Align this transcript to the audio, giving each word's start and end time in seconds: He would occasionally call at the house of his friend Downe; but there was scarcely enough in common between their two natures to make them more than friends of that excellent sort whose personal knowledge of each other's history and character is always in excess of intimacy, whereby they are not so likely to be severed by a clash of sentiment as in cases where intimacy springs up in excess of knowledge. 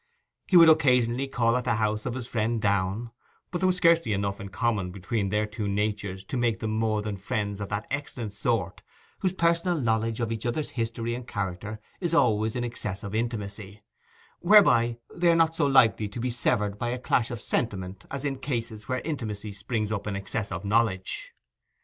He 0.47 0.57
would 0.57 0.67
occasionally 0.67 1.27
call 1.27 1.55
at 1.55 1.63
the 1.63 1.75
house 1.75 2.07
of 2.07 2.15
his 2.15 2.25
friend 2.25 2.59
Downe; 2.59 3.11
but 3.51 3.59
there 3.61 3.67
was 3.67 3.75
scarcely 3.77 4.13
enough 4.13 4.39
in 4.41 4.49
common 4.49 4.89
between 4.89 5.29
their 5.29 5.45
two 5.45 5.67
natures 5.67 6.23
to 6.23 6.37
make 6.37 6.57
them 6.59 6.71
more 6.71 7.03
than 7.03 7.17
friends 7.17 7.61
of 7.61 7.69
that 7.69 7.85
excellent 7.91 8.33
sort 8.33 8.81
whose 9.19 9.33
personal 9.33 9.79
knowledge 9.79 10.19
of 10.19 10.31
each 10.31 10.43
other's 10.43 10.71
history 10.71 11.13
and 11.13 11.27
character 11.27 11.79
is 11.99 12.15
always 12.15 12.55
in 12.55 12.63
excess 12.63 13.03
of 13.03 13.13
intimacy, 13.13 13.83
whereby 14.39 14.97
they 15.13 15.29
are 15.31 15.35
not 15.35 15.55
so 15.55 15.67
likely 15.67 16.09
to 16.09 16.19
be 16.19 16.31
severed 16.31 16.79
by 16.79 16.89
a 16.89 16.97
clash 16.97 17.29
of 17.29 17.39
sentiment 17.39 18.05
as 18.09 18.25
in 18.25 18.39
cases 18.39 18.87
where 18.87 19.01
intimacy 19.01 19.53
springs 19.53 19.91
up 19.91 20.07
in 20.07 20.15
excess 20.15 20.51
of 20.51 20.65
knowledge. 20.65 21.35